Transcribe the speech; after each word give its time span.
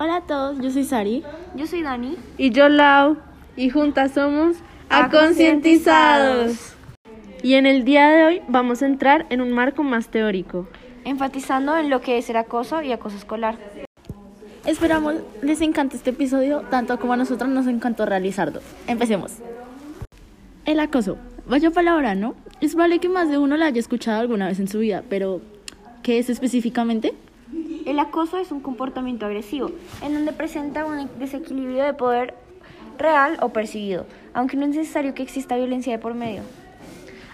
Hola 0.00 0.18
a 0.18 0.20
todos, 0.20 0.60
yo 0.60 0.70
soy 0.70 0.84
Sari. 0.84 1.24
Yo 1.56 1.66
soy 1.66 1.82
Dani. 1.82 2.16
Y 2.36 2.50
yo 2.50 2.68
Lau. 2.68 3.16
Y 3.56 3.68
juntas 3.68 4.12
somos 4.12 4.56
Aconcientizados. 4.88 6.76
Y 7.42 7.54
en 7.54 7.66
el 7.66 7.84
día 7.84 8.08
de 8.08 8.24
hoy 8.24 8.42
vamos 8.46 8.80
a 8.82 8.86
entrar 8.86 9.26
en 9.30 9.40
un 9.40 9.50
marco 9.50 9.82
más 9.82 10.06
teórico. 10.06 10.68
Enfatizando 11.04 11.76
en 11.76 11.90
lo 11.90 12.00
que 12.00 12.16
es 12.16 12.30
el 12.30 12.36
acoso 12.36 12.80
y 12.80 12.92
acoso 12.92 13.16
escolar. 13.16 13.58
Esperamos 14.66 15.16
les 15.42 15.60
encante 15.62 15.96
este 15.96 16.10
episodio 16.10 16.60
tanto 16.70 16.96
como 17.00 17.14
a 17.14 17.16
nosotros 17.16 17.50
nos 17.50 17.66
encantó 17.66 18.06
realizarlo. 18.06 18.60
Empecemos. 18.86 19.38
El 20.64 20.78
acoso. 20.78 21.18
Vaya 21.48 21.72
palabra, 21.72 22.14
¿no? 22.14 22.36
Es 22.60 22.76
vale 22.76 23.00
que 23.00 23.08
más 23.08 23.28
de 23.30 23.38
uno 23.38 23.56
la 23.56 23.66
haya 23.66 23.80
escuchado 23.80 24.20
alguna 24.20 24.46
vez 24.46 24.60
en 24.60 24.68
su 24.68 24.78
vida, 24.78 25.02
pero 25.08 25.40
¿qué 26.04 26.20
es 26.20 26.30
específicamente? 26.30 27.14
El 27.88 27.98
acoso 28.00 28.36
es 28.36 28.52
un 28.52 28.60
comportamiento 28.60 29.24
agresivo, 29.24 29.70
en 30.02 30.12
donde 30.12 30.34
presenta 30.34 30.84
un 30.84 31.08
desequilibrio 31.18 31.82
de 31.82 31.94
poder 31.94 32.34
real 32.98 33.38
o 33.40 33.48
percibido, 33.48 34.04
aunque 34.34 34.58
no 34.58 34.66
es 34.66 34.76
necesario 34.76 35.14
que 35.14 35.22
exista 35.22 35.56
violencia 35.56 35.94
de 35.94 35.98
por 35.98 36.12
medio. 36.12 36.42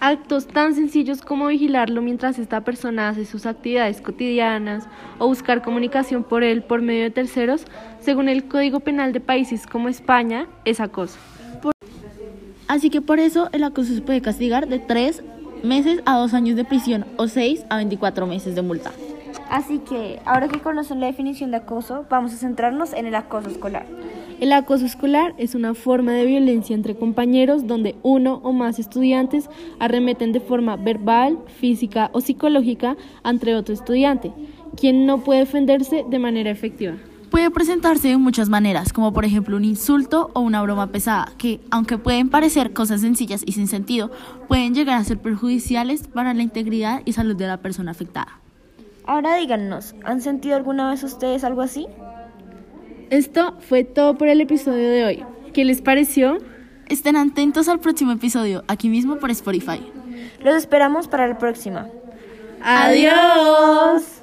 Actos 0.00 0.48
tan 0.48 0.74
sencillos 0.74 1.20
como 1.20 1.46
vigilarlo 1.46 2.02
mientras 2.02 2.36
esta 2.36 2.62
persona 2.62 3.10
hace 3.10 3.26
sus 3.26 3.46
actividades 3.46 4.00
cotidianas 4.00 4.88
o 5.20 5.28
buscar 5.28 5.62
comunicación 5.62 6.24
por 6.24 6.42
él 6.42 6.64
por 6.64 6.82
medio 6.82 7.04
de 7.04 7.10
terceros, 7.12 7.64
según 8.00 8.28
el 8.28 8.48
Código 8.48 8.80
Penal 8.80 9.12
de 9.12 9.20
países 9.20 9.68
como 9.68 9.88
España, 9.88 10.48
es 10.64 10.80
acoso. 10.80 11.20
Así 12.66 12.90
que 12.90 13.00
por 13.00 13.20
eso 13.20 13.50
el 13.52 13.62
acoso 13.62 13.94
se 13.94 14.02
puede 14.02 14.20
castigar 14.20 14.66
de 14.66 14.80
3 14.80 15.22
meses 15.62 16.02
a 16.06 16.16
2 16.16 16.34
años 16.34 16.56
de 16.56 16.64
prisión 16.64 17.06
o 17.18 17.28
6 17.28 17.66
a 17.70 17.76
24 17.76 18.26
meses 18.26 18.56
de 18.56 18.62
multa. 18.62 18.90
Así 19.50 19.80
que, 19.80 20.20
ahora 20.24 20.46
que 20.46 20.60
conocen 20.60 21.00
la 21.00 21.06
definición 21.06 21.50
de 21.50 21.56
acoso, 21.56 22.06
vamos 22.08 22.32
a 22.32 22.36
centrarnos 22.36 22.92
en 22.92 23.06
el 23.06 23.16
acoso 23.16 23.50
escolar. 23.50 23.84
El 24.38 24.52
acoso 24.52 24.86
escolar 24.86 25.34
es 25.38 25.56
una 25.56 25.74
forma 25.74 26.12
de 26.12 26.24
violencia 26.24 26.74
entre 26.74 26.94
compañeros 26.94 27.66
donde 27.66 27.96
uno 28.02 28.40
o 28.44 28.52
más 28.52 28.78
estudiantes 28.78 29.50
arremeten 29.80 30.32
de 30.32 30.40
forma 30.40 30.76
verbal, 30.76 31.36
física 31.58 32.10
o 32.12 32.20
psicológica 32.20 32.96
ante 33.24 33.56
otro 33.56 33.74
estudiante, 33.74 34.32
quien 34.76 35.04
no 35.04 35.18
puede 35.18 35.40
defenderse 35.40 36.04
de 36.08 36.18
manera 36.20 36.50
efectiva. 36.50 36.94
Puede 37.30 37.50
presentarse 37.50 38.08
de 38.08 38.18
muchas 38.18 38.48
maneras, 38.48 38.92
como 38.92 39.12
por 39.12 39.24
ejemplo 39.24 39.56
un 39.56 39.64
insulto 39.64 40.30
o 40.32 40.40
una 40.40 40.62
broma 40.62 40.92
pesada, 40.92 41.32
que, 41.38 41.60
aunque 41.70 41.98
pueden 41.98 42.28
parecer 42.28 42.72
cosas 42.72 43.00
sencillas 43.00 43.42
y 43.44 43.52
sin 43.52 43.66
sentido, 43.66 44.12
pueden 44.46 44.74
llegar 44.74 44.96
a 44.96 45.04
ser 45.04 45.18
perjudiciales 45.18 46.06
para 46.06 46.34
la 46.34 46.42
integridad 46.42 47.02
y 47.04 47.12
salud 47.12 47.34
de 47.34 47.48
la 47.48 47.58
persona 47.58 47.90
afectada. 47.90 48.40
Ahora 49.10 49.34
díganos, 49.34 49.96
¿han 50.04 50.20
sentido 50.20 50.54
alguna 50.54 50.88
vez 50.88 51.02
ustedes 51.02 51.42
algo 51.42 51.62
así? 51.62 51.88
Esto 53.10 53.56
fue 53.58 53.82
todo 53.82 54.16
por 54.16 54.28
el 54.28 54.40
episodio 54.40 54.88
de 54.88 55.04
hoy. 55.04 55.24
¿Qué 55.52 55.64
les 55.64 55.82
pareció? 55.82 56.38
Estén 56.88 57.16
atentos 57.16 57.68
al 57.68 57.80
próximo 57.80 58.12
episodio, 58.12 58.62
aquí 58.68 58.88
mismo 58.88 59.16
por 59.16 59.32
Spotify. 59.32 59.84
Los 60.44 60.54
esperamos 60.54 61.08
para 61.08 61.26
la 61.26 61.38
próxima. 61.38 61.88
Adiós. 62.62 64.19